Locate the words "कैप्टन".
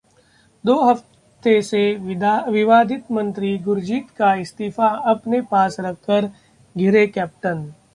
7.07-7.71